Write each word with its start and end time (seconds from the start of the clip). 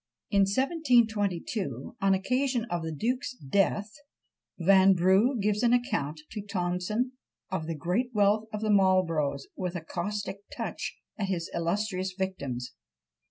In 0.31 0.47
1722, 0.49 1.95
on 2.01 2.15
occasion 2.15 2.65
of 2.71 2.81
the 2.81 2.91
duke's 2.91 3.35
death, 3.35 3.91
Vanbrugh 4.59 5.39
gives 5.39 5.61
an 5.61 5.73
account 5.73 6.21
to 6.31 6.41
Tonson 6.41 7.11
of 7.51 7.67
the 7.67 7.75
great 7.75 8.09
wealth 8.11 8.45
of 8.51 8.61
the 8.61 8.71
Marlboroughs, 8.71 9.43
with 9.55 9.75
a 9.75 9.81
caustic 9.81 10.39
touch 10.57 10.97
at 11.19 11.27
his 11.27 11.51
illustrious 11.53 12.15
victims. 12.17 12.73